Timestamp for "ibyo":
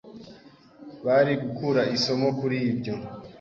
2.71-2.93